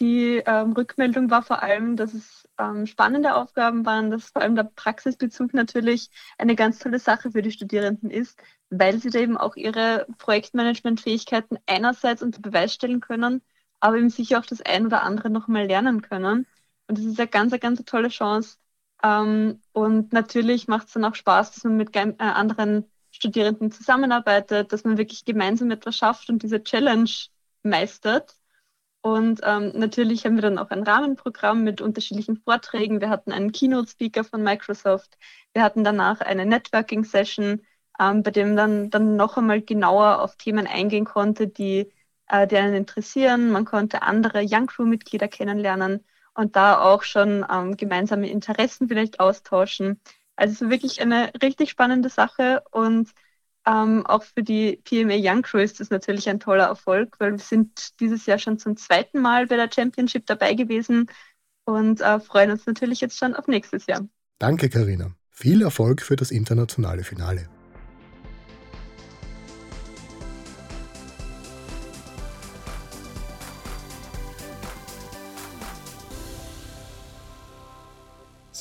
Die 0.00 0.38
ähm, 0.46 0.72
Rückmeldung 0.74 1.30
war 1.30 1.42
vor 1.44 1.62
allem, 1.64 1.96
dass 1.96 2.14
es 2.14 2.48
ähm, 2.58 2.86
spannende 2.86 3.36
Aufgaben 3.36 3.86
waren, 3.86 4.10
dass 4.12 4.30
vor 4.32 4.42
allem 4.42 4.56
der 4.56 4.64
Praxisbezug 4.64 5.54
natürlich 5.54 6.10
eine 6.38 6.56
ganz 6.56 6.80
tolle 6.80 7.00
Sache 7.00 7.32
für 7.32 7.42
die 7.42 7.52
Studierenden 7.52 8.10
ist, 8.10 8.40
weil 8.70 8.98
sie 9.00 9.10
da 9.10 9.20
eben 9.20 9.38
auch 9.38 9.56
ihre 9.56 10.06
Projektmanagement-Fähigkeiten 10.18 11.58
einerseits 11.68 12.22
unter 12.24 12.42
Beweis 12.42 12.74
stellen 12.74 13.00
können, 13.02 13.42
aber 13.80 13.98
eben 13.98 14.10
sicher 14.10 14.40
auch 14.40 14.46
das 14.46 14.62
ein 14.62 14.86
oder 14.86 15.04
andere 15.04 15.30
nochmal 15.30 15.66
lernen 15.68 16.02
können. 16.02 16.48
Und 16.88 16.98
das 16.98 17.06
ist 17.06 17.20
eine 17.20 17.28
ganz, 17.30 17.52
eine 17.54 17.60
ganz 17.60 17.84
tolle 17.86 18.10
Chance. 18.10 18.58
Ähm, 19.02 19.60
und 19.72 20.12
natürlich 20.12 20.68
macht 20.68 20.88
es 20.88 20.94
dann 20.94 21.04
auch 21.04 21.14
Spaß, 21.14 21.52
dass 21.52 21.64
man 21.64 21.76
mit 21.76 21.94
äh, 21.96 22.14
anderen 22.18 22.90
Studierenden 23.10 23.72
zusammenarbeitet, 23.72 24.72
dass 24.72 24.84
man 24.84 24.98
wirklich 24.98 25.24
gemeinsam 25.24 25.70
etwas 25.70 25.96
schafft 25.96 26.28
und 26.30 26.42
diese 26.42 26.62
Challenge 26.62 27.10
meistert. 27.62 28.36
Und 29.02 29.40
ähm, 29.44 29.72
natürlich 29.74 30.24
haben 30.26 30.34
wir 30.34 30.42
dann 30.42 30.58
auch 30.58 30.70
ein 30.70 30.82
Rahmenprogramm 30.82 31.64
mit 31.64 31.80
unterschiedlichen 31.80 32.36
Vorträgen. 32.36 33.00
Wir 33.00 33.08
hatten 33.08 33.32
einen 33.32 33.50
Keynote-Speaker 33.52 34.24
von 34.24 34.42
Microsoft. 34.42 35.16
Wir 35.54 35.62
hatten 35.62 35.84
danach 35.84 36.20
eine 36.20 36.44
Networking-Session, 36.44 37.62
ähm, 37.98 38.22
bei 38.22 38.30
dem 38.30 38.56
dann, 38.56 38.90
dann 38.90 39.16
noch 39.16 39.38
einmal 39.38 39.62
genauer 39.62 40.20
auf 40.20 40.36
Themen 40.36 40.66
eingehen 40.66 41.06
konnte, 41.06 41.48
die, 41.48 41.90
äh, 42.28 42.46
die 42.46 42.56
einen 42.58 42.74
interessieren. 42.74 43.50
Man 43.50 43.64
konnte 43.64 44.02
andere 44.02 44.44
Young 44.46 44.66
Crew-Mitglieder 44.66 45.28
kennenlernen 45.28 46.04
und 46.34 46.56
da 46.56 46.80
auch 46.80 47.02
schon 47.02 47.44
ähm, 47.50 47.76
gemeinsame 47.76 48.30
Interessen 48.30 48.88
vielleicht 48.88 49.20
austauschen. 49.20 50.00
Also 50.36 50.54
es 50.54 50.60
war 50.62 50.70
wirklich 50.70 51.00
eine 51.00 51.32
richtig 51.42 51.70
spannende 51.70 52.08
Sache 52.08 52.62
und 52.70 53.10
ähm, 53.66 54.06
auch 54.06 54.22
für 54.22 54.42
die 54.42 54.80
PMA 54.84 55.16
Young 55.16 55.42
Crew 55.42 55.58
ist 55.58 55.80
das 55.80 55.90
natürlich 55.90 56.28
ein 56.28 56.40
toller 56.40 56.64
Erfolg, 56.64 57.16
weil 57.18 57.32
wir 57.32 57.38
sind 57.38 58.00
dieses 58.00 58.26
Jahr 58.26 58.38
schon 58.38 58.58
zum 58.58 58.76
zweiten 58.76 59.20
Mal 59.20 59.46
bei 59.46 59.56
der 59.56 59.70
Championship 59.72 60.26
dabei 60.26 60.54
gewesen 60.54 61.10
und 61.64 62.00
äh, 62.00 62.20
freuen 62.20 62.50
uns 62.50 62.66
natürlich 62.66 63.00
jetzt 63.00 63.18
schon 63.18 63.34
auf 63.34 63.48
nächstes 63.48 63.86
Jahr. 63.86 64.08
Danke, 64.38 64.70
Karina. 64.70 65.14
Viel 65.30 65.62
Erfolg 65.62 66.02
für 66.02 66.16
das 66.16 66.30
internationale 66.30 67.04
Finale. 67.04 67.48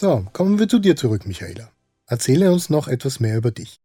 So, 0.01 0.25
kommen 0.31 0.59
wir 0.59 0.69
zu 0.69 0.79
dir 0.79 0.95
zurück, 0.95 1.25
Michaela. 1.25 1.73
Erzähle 2.05 2.53
uns 2.53 2.69
noch 2.69 2.87
etwas 2.87 3.19
mehr 3.19 3.35
über 3.35 3.51
dich. 3.51 3.81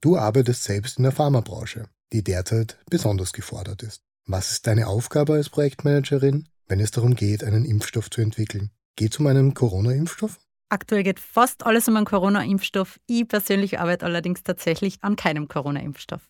Du 0.00 0.16
arbeitest 0.16 0.64
selbst 0.64 0.96
in 0.96 1.02
der 1.02 1.12
Pharmabranche, 1.12 1.90
die 2.14 2.24
derzeit 2.24 2.78
besonders 2.88 3.34
gefordert 3.34 3.82
ist. 3.82 4.00
Was 4.24 4.52
ist 4.52 4.66
deine 4.66 4.86
Aufgabe 4.86 5.34
als 5.34 5.50
Projektmanagerin, 5.50 6.48
wenn 6.66 6.80
es 6.80 6.92
darum 6.92 7.14
geht, 7.14 7.44
einen 7.44 7.66
Impfstoff 7.66 8.08
zu 8.08 8.22
entwickeln? 8.22 8.70
Geht 8.96 9.12
es 9.12 9.20
um 9.20 9.26
einen 9.26 9.52
Corona-Impfstoff? 9.52 10.40
Aktuell 10.70 11.02
geht 11.02 11.20
fast 11.20 11.66
alles 11.66 11.86
um 11.88 11.96
einen 11.96 12.06
Corona-Impfstoff. 12.06 12.98
Ich 13.06 13.28
persönlich 13.28 13.78
arbeite 13.80 14.06
allerdings 14.06 14.42
tatsächlich 14.42 14.96
an 15.02 15.16
keinem 15.16 15.46
Corona-Impfstoff. 15.46 16.26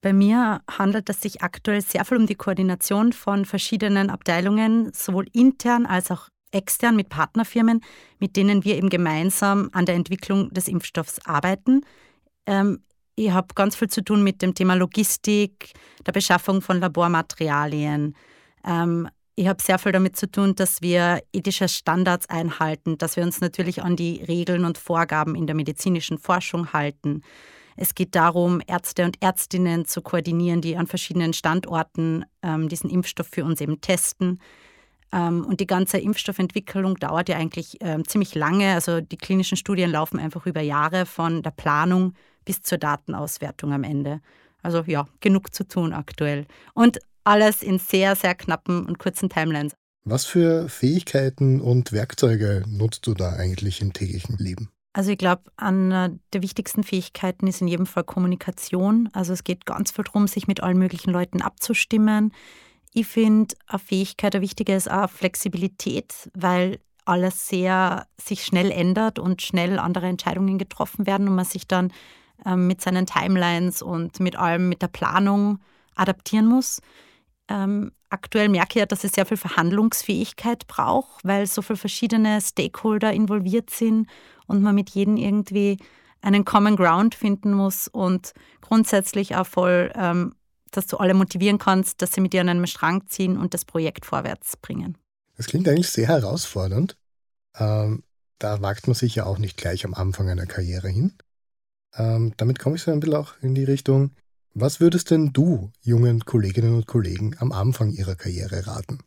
Bei 0.00 0.12
mir 0.12 0.62
handelt 0.70 1.10
es 1.10 1.20
sich 1.20 1.42
aktuell 1.42 1.82
sehr 1.82 2.04
viel 2.04 2.18
um 2.18 2.28
die 2.28 2.36
Koordination 2.36 3.12
von 3.12 3.46
verschiedenen 3.46 4.10
Abteilungen, 4.10 4.92
sowohl 4.94 5.26
intern 5.32 5.86
als 5.86 6.12
auch 6.12 6.28
extern 6.52 6.96
mit 6.96 7.08
Partnerfirmen, 7.08 7.80
mit 8.18 8.36
denen 8.36 8.64
wir 8.64 8.76
eben 8.76 8.90
gemeinsam 8.90 9.70
an 9.72 9.86
der 9.86 9.94
Entwicklung 9.94 10.52
des 10.52 10.68
Impfstoffs 10.68 11.24
arbeiten. 11.24 11.82
Ähm, 12.46 12.82
ich 13.16 13.30
habe 13.30 13.54
ganz 13.54 13.76
viel 13.76 13.88
zu 13.88 14.02
tun 14.02 14.22
mit 14.22 14.40
dem 14.42 14.54
Thema 14.54 14.74
Logistik, 14.74 15.72
der 16.06 16.12
Beschaffung 16.12 16.62
von 16.62 16.80
Labormaterialien. 16.80 18.14
Ähm, 18.64 19.08
ich 19.36 19.46
habe 19.46 19.62
sehr 19.62 19.78
viel 19.78 19.92
damit 19.92 20.16
zu 20.16 20.30
tun, 20.30 20.54
dass 20.54 20.82
wir 20.82 21.22
ethische 21.32 21.68
Standards 21.68 22.28
einhalten, 22.28 22.98
dass 22.98 23.16
wir 23.16 23.22
uns 23.22 23.40
natürlich 23.40 23.82
an 23.82 23.96
die 23.96 24.22
Regeln 24.22 24.64
und 24.64 24.76
Vorgaben 24.76 25.34
in 25.34 25.46
der 25.46 25.56
medizinischen 25.56 26.18
Forschung 26.18 26.72
halten. 26.72 27.22
Es 27.76 27.94
geht 27.94 28.14
darum, 28.14 28.60
Ärzte 28.66 29.04
und 29.04 29.22
Ärztinnen 29.22 29.86
zu 29.86 30.02
koordinieren, 30.02 30.60
die 30.60 30.76
an 30.76 30.86
verschiedenen 30.86 31.32
Standorten 31.32 32.26
ähm, 32.42 32.68
diesen 32.68 32.90
Impfstoff 32.90 33.28
für 33.28 33.44
uns 33.44 33.60
eben 33.62 33.80
testen. 33.80 34.40
Ähm, 35.12 35.44
und 35.44 35.60
die 35.60 35.66
ganze 35.66 35.98
Impfstoffentwicklung 35.98 36.96
dauert 36.96 37.28
ja 37.28 37.36
eigentlich 37.36 37.78
ähm, 37.80 38.06
ziemlich 38.06 38.34
lange. 38.34 38.74
Also 38.74 39.00
die 39.00 39.16
klinischen 39.16 39.56
Studien 39.56 39.90
laufen 39.90 40.18
einfach 40.18 40.46
über 40.46 40.60
Jahre 40.60 41.06
von 41.06 41.42
der 41.42 41.50
Planung 41.50 42.14
bis 42.44 42.62
zur 42.62 42.78
Datenauswertung 42.78 43.72
am 43.72 43.84
Ende. 43.84 44.20
Also 44.62 44.82
ja, 44.86 45.06
genug 45.20 45.54
zu 45.54 45.66
tun 45.66 45.92
aktuell. 45.92 46.46
Und 46.74 46.98
alles 47.24 47.62
in 47.62 47.78
sehr, 47.78 48.16
sehr 48.16 48.34
knappen 48.34 48.86
und 48.86 48.98
kurzen 48.98 49.28
Timelines. 49.28 49.72
Was 50.04 50.24
für 50.24 50.68
Fähigkeiten 50.68 51.60
und 51.60 51.92
Werkzeuge 51.92 52.64
nutzt 52.66 53.06
du 53.06 53.14
da 53.14 53.34
eigentlich 53.34 53.80
im 53.80 53.92
täglichen 53.92 54.36
Leben? 54.38 54.70
Also 54.92 55.12
ich 55.12 55.18
glaube, 55.18 55.42
eine 55.56 56.18
der 56.32 56.42
wichtigsten 56.42 56.82
Fähigkeiten 56.82 57.46
ist 57.46 57.60
in 57.60 57.68
jedem 57.68 57.86
Fall 57.86 58.02
Kommunikation. 58.02 59.08
Also 59.12 59.32
es 59.32 59.44
geht 59.44 59.66
ganz 59.66 59.92
viel 59.92 60.04
darum, 60.04 60.26
sich 60.26 60.48
mit 60.48 60.62
allen 60.62 60.78
möglichen 60.78 61.10
Leuten 61.10 61.42
abzustimmen. 61.42 62.32
Ich 62.92 63.06
finde, 63.06 63.54
eine 63.66 63.78
Fähigkeit, 63.78 64.34
eine 64.34 64.42
wichtige 64.42 64.74
ist 64.74 64.90
auch 64.90 65.08
Flexibilität, 65.08 66.30
weil 66.34 66.80
alles 67.04 67.48
sehr 67.48 68.06
sich 68.20 68.44
schnell 68.44 68.70
ändert 68.70 69.18
und 69.18 69.42
schnell 69.42 69.78
andere 69.78 70.06
Entscheidungen 70.06 70.58
getroffen 70.58 71.06
werden 71.06 71.28
und 71.28 71.34
man 71.34 71.44
sich 71.44 71.66
dann 71.66 71.92
ähm, 72.44 72.66
mit 72.66 72.80
seinen 72.80 73.06
Timelines 73.06 73.82
und 73.82 74.20
mit 74.20 74.36
allem, 74.36 74.68
mit 74.68 74.82
der 74.82 74.88
Planung 74.88 75.60
adaptieren 75.94 76.46
muss. 76.46 76.80
Ähm, 77.48 77.92
aktuell 78.10 78.48
merke 78.48 78.70
ich 78.70 78.80
ja, 78.80 78.86
dass 78.86 79.04
es 79.04 79.12
sehr 79.12 79.26
viel 79.26 79.36
Verhandlungsfähigkeit 79.36 80.66
braucht, 80.66 81.24
weil 81.24 81.46
so 81.46 81.62
viele 81.62 81.76
verschiedene 81.76 82.40
Stakeholder 82.40 83.12
involviert 83.12 83.70
sind 83.70 84.08
und 84.46 84.62
man 84.62 84.74
mit 84.74 84.90
jedem 84.90 85.16
irgendwie 85.16 85.78
einen 86.22 86.44
Common 86.44 86.76
Ground 86.76 87.14
finden 87.14 87.52
muss 87.52 87.88
und 87.88 88.34
grundsätzlich 88.60 89.36
auch 89.36 89.46
voll 89.46 89.90
ähm, 89.94 90.34
dass 90.70 90.86
du 90.86 90.96
alle 90.96 91.14
motivieren 91.14 91.58
kannst, 91.58 92.02
dass 92.02 92.12
sie 92.12 92.20
mit 92.20 92.32
dir 92.32 92.40
an 92.40 92.48
einem 92.48 92.66
Strang 92.66 93.06
ziehen 93.08 93.36
und 93.36 93.54
das 93.54 93.64
Projekt 93.64 94.06
vorwärts 94.06 94.56
bringen. 94.56 94.96
Das 95.36 95.46
klingt 95.46 95.68
eigentlich 95.68 95.88
sehr 95.88 96.08
herausfordernd. 96.08 96.96
Ähm, 97.56 98.02
da 98.38 98.62
wagt 98.62 98.86
man 98.86 98.94
sich 98.94 99.14
ja 99.14 99.26
auch 99.26 99.38
nicht 99.38 99.56
gleich 99.56 99.84
am 99.84 99.94
Anfang 99.94 100.28
einer 100.28 100.46
Karriere 100.46 100.88
hin. 100.88 101.12
Ähm, 101.94 102.32
damit 102.36 102.58
komme 102.58 102.76
ich 102.76 102.82
so 102.82 102.90
ein 102.90 103.00
bisschen 103.00 103.16
auch 103.16 103.34
in 103.40 103.54
die 103.54 103.64
Richtung, 103.64 104.12
was 104.54 104.80
würdest 104.80 105.10
denn 105.10 105.32
du 105.32 105.70
jungen 105.80 106.24
Kolleginnen 106.24 106.74
und 106.74 106.86
Kollegen 106.86 107.36
am 107.38 107.52
Anfang 107.52 107.92
ihrer 107.92 108.16
Karriere 108.16 108.66
raten? 108.66 108.98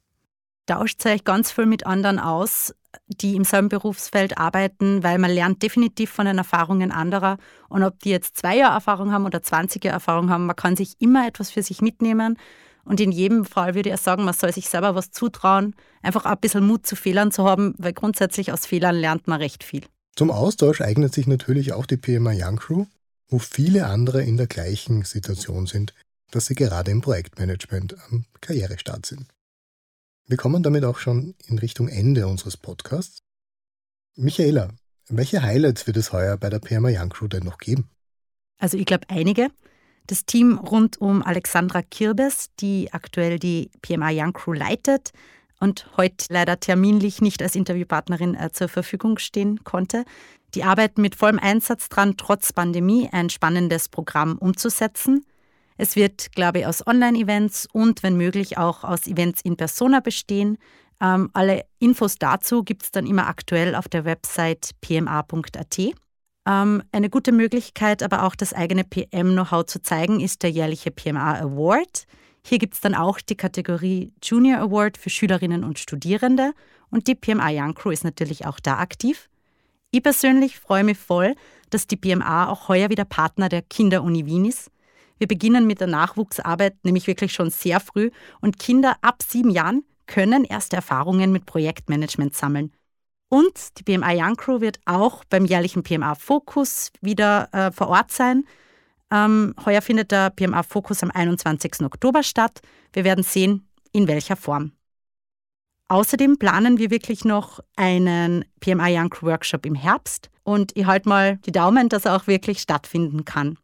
Tauscht 0.66 1.06
euch 1.06 1.24
ganz 1.26 1.52
viel 1.52 1.66
mit 1.66 1.86
anderen 1.86 2.20
aus, 2.20 2.74
die 3.08 3.36
im 3.36 3.44
selben 3.44 3.70
Berufsfeld 3.70 4.38
arbeiten, 4.38 5.04
weil 5.04 5.18
man 5.18 5.32
lernt 5.32 5.62
definitiv 5.64 6.12
von 6.12 6.26
den 6.26 6.38
Erfahrungen 6.38 6.92
anderer. 6.92 7.38
Und 7.70 7.84
ob 7.84 8.00
die 8.00 8.10
jetzt 8.10 8.38
zwei 8.38 8.58
Jahre 8.58 8.76
Erfahrung 8.76 9.12
haben 9.12 9.26
oder 9.26 9.42
20 9.42 9.84
Jahre 9.84 9.96
Erfahrung 9.96 10.30
haben, 10.30 10.46
man 10.46 10.56
kann 10.56 10.76
sich 10.76 10.96
immer 11.00 11.28
etwas 11.28 11.52
für 11.52 11.64
sich 11.64 11.82
mitnehmen. 11.82 12.38
Und 12.86 13.00
in 13.00 13.12
jedem 13.12 13.46
Fall 13.46 13.76
würde 13.76 13.90
ich 13.92 13.98
sagen, 13.98 14.26
man 14.26 14.34
soll 14.34 14.52
sich 14.52 14.70
selber 14.70 14.96
was 14.96 15.12
zutrauen, 15.12 15.76
einfach 16.02 16.26
ein 16.26 16.38
bisschen 16.40 16.68
Mut 16.68 16.86
zu 16.86 16.96
Fehlern 16.96 17.32
zu 17.32 17.46
haben, 17.46 17.76
weil 17.78 17.94
grundsätzlich 17.94 18.52
aus 18.52 18.66
Fehlern 18.66 18.96
lernt 18.96 19.28
man 19.28 19.40
recht 19.40 19.64
viel. 19.64 19.84
Zum 20.16 20.32
Austausch 20.32 20.82
eignet 20.82 21.14
sich 21.14 21.26
natürlich 21.26 21.74
auch 21.74 21.86
die 21.86 21.98
PMA 21.98 22.34
Young 22.36 22.58
Crew, 22.58 22.86
wo 23.30 23.40
viele 23.40 23.88
andere 23.88 24.22
in 24.24 24.38
der 24.38 24.48
gleichen 24.48 25.04
Situation 25.04 25.66
sind, 25.66 25.94
dass 26.32 26.48
sie 26.48 26.56
gerade 26.56 26.92
im 26.92 27.02
Projektmanagement 27.02 27.96
am 28.10 28.26
Karrierestart 28.42 29.06
sind. 29.06 29.26
Wir 30.26 30.38
kommen 30.38 30.64
damit 30.64 30.86
auch 30.86 31.00
schon 31.00 31.36
in 31.48 31.60
Richtung 31.60 31.90
Ende 31.90 32.28
unseres 32.28 32.56
Podcasts. 32.56 33.20
Michaela, 34.16 34.70
welche 35.10 35.44
Highlights 35.44 35.86
wird 35.86 35.98
es 35.98 36.14
heuer 36.14 36.38
bei 36.38 36.50
der 36.50 36.60
PMA 36.60 36.90
Young 36.90 37.10
Crew 37.10 37.28
denn 37.28 37.44
noch 37.44 37.58
geben? 37.58 37.90
Also 38.58 38.78
ich 38.78 38.86
glaube 38.86 39.10
einige. 39.10 39.50
Das 40.08 40.26
Team 40.26 40.58
rund 40.58 41.00
um 41.00 41.24
Alexandra 41.24 41.82
Kirbes, 41.82 42.52
die 42.60 42.92
aktuell 42.94 43.40
die 43.40 43.72
PMA 43.82 44.12
Young 44.12 44.34
Crew 44.34 44.54
leitet 44.54 45.12
und 45.60 45.88
heute 45.98 46.26
leider 46.30 46.60
terminlich 46.60 47.22
nicht 47.22 47.42
als 47.42 47.56
Interviewpartnerin 47.56 48.36
äh, 48.36 48.52
zur 48.52 48.70
Verfügung 48.70 49.18
stehen 49.18 49.64
konnte. 49.64 50.06
Die 50.56 50.64
arbeiten 50.64 51.02
mit 51.02 51.16
vollem 51.16 51.40
Einsatz 51.40 51.90
dran, 51.90 52.16
trotz 52.18 52.54
Pandemie 52.54 53.10
ein 53.12 53.30
spannendes 53.30 53.90
Programm 53.90 54.38
umzusetzen. 54.38 55.26
Es 55.78 55.96
wird, 55.96 56.32
glaube 56.34 56.60
ich, 56.60 56.66
aus 56.66 56.86
Online-Events 56.86 57.68
und, 57.72 58.04
wenn 58.04 58.18
möglich, 58.18 58.58
auch 58.58 58.84
aus 58.84 59.08
Events 59.08 59.42
in 59.42 59.58
Persona 59.58 60.00
bestehen. 60.00 60.58
Ähm, 61.02 61.30
alle 61.34 61.66
Infos 61.80 62.18
dazu 62.18 62.64
gibt 62.64 62.84
es 62.84 62.92
dann 62.92 63.06
immer 63.06 63.28
aktuell 63.28 63.76
auf 63.76 63.88
der 63.88 64.06
Website 64.06 64.72
pma.at. 64.82 65.80
Ähm, 66.46 66.84
eine 66.92 67.10
gute 67.10 67.32
Möglichkeit, 67.32 68.04
aber 68.04 68.24
auch 68.24 68.36
das 68.36 68.54
eigene 68.54 68.84
PM-Know-how 68.84 69.66
zu 69.66 69.82
zeigen, 69.82 70.20
ist 70.20 70.44
der 70.44 70.52
jährliche 70.52 70.92
PMA 70.92 71.36
Award. 71.40 72.06
Hier 72.46 72.60
gibt 72.60 72.74
es 72.74 72.82
dann 72.82 72.96
auch 72.96 73.20
die 73.22 73.38
Kategorie 73.38 74.12
Junior 74.22 74.60
Award 74.60 74.98
für 74.98 75.10
Schülerinnen 75.10 75.64
und 75.64 75.80
Studierende 75.80 76.54
und 76.90 77.08
die 77.08 77.16
PMA 77.16 77.50
Young 77.52 77.74
Crew 77.74 77.92
ist 77.92 78.04
natürlich 78.04 78.46
auch 78.46 78.60
da 78.60 78.78
aktiv. 78.80 79.30
Ich 79.92 80.04
persönlich 80.04 80.60
freue 80.60 80.84
mich 80.84 80.98
voll, 80.98 81.36
dass 81.70 81.88
die 81.88 81.96
PMA 81.96 82.50
auch 82.50 82.68
heuer 82.68 82.90
wieder 82.90 83.06
Partner 83.06 83.48
der 83.48 83.62
Kinderuni 83.62 84.26
Wien 84.26 84.46
ist. 84.46 84.70
Wir 85.18 85.28
beginnen 85.28 85.68
mit 85.68 85.80
der 85.80 85.88
Nachwuchsarbeit 85.88 86.84
nämlich 86.84 87.08
wirklich 87.08 87.34
schon 87.34 87.50
sehr 87.50 87.80
früh 87.80 88.12
und 88.42 88.60
Kinder 88.60 88.98
ab 89.02 89.24
sieben 89.24 89.50
Jahren 89.50 89.84
können 90.08 90.44
erste 90.44 90.76
Erfahrungen 90.76 91.32
mit 91.32 91.46
Projektmanagement 91.46 92.36
sammeln. 92.36 92.72
Und 93.30 93.80
die 93.80 93.84
PMA 93.84 94.12
Young 94.14 94.36
Crew 94.36 94.62
wird 94.62 94.80
auch 94.86 95.24
beim 95.26 95.46
jährlichen 95.46 95.82
PMA 95.82 96.16
Fokus 96.16 96.92
wieder 97.02 97.50
äh, 97.52 97.72
vor 97.72 97.88
Ort 97.88 98.12
sein. 98.12 98.46
Ähm, 99.10 99.56
heuer 99.66 99.82
findet 99.82 100.12
der 100.12 100.30
PMA 100.30 100.64
Fokus 100.64 101.02
am 101.02 101.10
21. 101.12 101.82
Oktober 101.82 102.22
statt. 102.22 102.62
Wir 102.92 103.04
werden 103.04 103.24
sehen, 103.24 103.68
in 103.92 104.08
welcher 104.08 104.36
Form. 104.36 104.74
Außerdem 105.88 106.38
planen 106.38 106.78
wir 106.78 106.90
wirklich 106.92 107.26
noch 107.26 107.60
einen 107.76 108.46
PMI 108.60 108.98
Young 108.98 109.10
Crew 109.10 109.28
Workshop 109.28 109.66
im 109.66 109.76
Herbst 109.76 110.30
und 110.44 110.76
ich 110.76 110.86
halte 110.86 111.10
mal 111.10 111.38
die 111.38 111.52
Daumen, 111.52 111.90
dass 111.90 112.06
er 112.06 112.16
auch 112.16 112.28
wirklich 112.28 112.60
stattfinden 112.60 113.26
kann. 113.26 113.58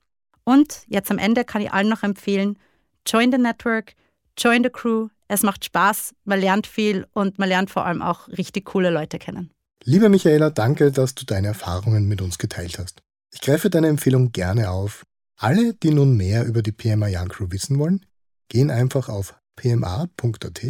Und 0.50 0.82
jetzt 0.88 1.12
am 1.12 1.20
Ende 1.20 1.46
kann 1.46 1.62
ich 1.62 1.72
allen 1.72 1.90
noch 1.90 2.02
empfehlen, 2.02 2.58
join 3.06 3.32
the 3.32 3.38
network, 3.38 3.94
join 4.36 4.64
the 4.64 4.72
crew. 4.72 5.10
Es 5.28 5.44
macht 5.44 5.64
Spaß, 5.64 6.16
man 6.26 6.40
lernt 6.40 6.66
viel 6.66 7.06
und 7.14 7.38
man 7.38 7.50
lernt 7.50 7.70
vor 7.70 7.86
allem 7.86 8.02
auch 8.02 8.28
richtig 8.30 8.66
coole 8.66 8.90
Leute 8.90 9.20
kennen. 9.20 9.52
Liebe 9.84 10.10
Michaela, 10.10 10.50
danke, 10.50 10.92
dass 10.92 11.14
du 11.14 11.24
deine 11.24 11.50
Erfahrungen 11.50 12.08
mit 12.08 12.24
uns 12.24 12.40
geteilt 12.40 12.80
hast. 12.80 13.04
Ich 13.32 13.42
greife 13.42 13.70
deine 13.70 13.90
Empfehlung 13.90 14.32
gerne 14.32 14.72
auf. 14.72 15.04
Alle, 15.36 15.76
die 15.76 15.92
nun 15.92 16.18
mehr 16.18 16.48
über 16.48 16.64
die 16.64 16.72
PMA 16.72 17.10
Young 17.10 17.28
Crew 17.28 17.46
wissen 17.52 17.78
wollen, 17.78 18.04
gehen 18.48 18.72
einfach 18.72 19.08
auf 19.08 19.36
pma.at 19.56 20.62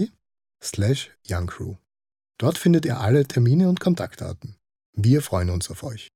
slash 0.61 1.09
youngcrew. 1.25 1.75
Dort 2.37 2.57
findet 2.57 2.85
ihr 2.85 2.99
alle 2.99 3.25
Termine 3.25 3.69
und 3.69 3.79
Kontaktdaten. 3.79 4.57
Wir 4.91 5.21
freuen 5.21 5.49
uns 5.49 5.71
auf 5.71 5.83
euch. 5.83 6.09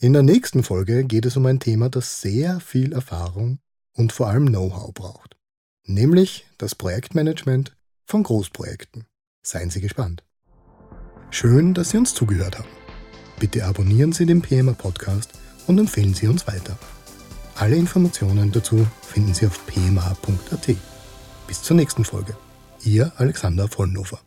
In 0.00 0.12
der 0.12 0.22
nächsten 0.22 0.64
Folge 0.64 1.04
geht 1.04 1.24
es 1.24 1.36
um 1.36 1.46
ein 1.46 1.60
Thema, 1.60 1.88
das 1.88 2.20
sehr 2.20 2.58
viel 2.58 2.92
Erfahrung 2.92 3.60
und 3.92 4.12
vor 4.12 4.26
allem 4.26 4.46
Know-how 4.46 4.92
braucht, 4.92 5.36
nämlich 5.84 6.46
das 6.58 6.74
Projektmanagement 6.74 7.76
von 8.04 8.24
Großprojekten. 8.24 9.06
Seien 9.42 9.70
Sie 9.70 9.80
gespannt. 9.80 10.24
Schön, 11.30 11.74
dass 11.74 11.90
Sie 11.90 11.98
uns 11.98 12.12
zugehört 12.12 12.58
haben. 12.58 12.68
Bitte 13.38 13.64
abonnieren 13.64 14.12
Sie 14.12 14.26
den 14.26 14.42
PMA 14.42 14.72
Podcast 14.72 15.30
und 15.68 15.78
empfehlen 15.78 16.14
Sie 16.14 16.26
uns 16.26 16.46
weiter. 16.46 16.76
Alle 17.54 17.76
Informationen 17.76 18.50
dazu 18.50 18.86
finden 19.02 19.32
Sie 19.32 19.46
auf 19.46 19.64
pma.at. 19.66 20.76
Bis 21.46 21.62
zur 21.62 21.76
nächsten 21.76 22.04
Folge. 22.04 22.36
Ihr 22.82 23.12
Alexander 23.16 23.68
Vollnofer. 23.68 24.20